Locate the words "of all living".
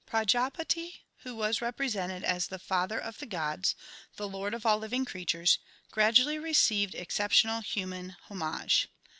4.55-5.05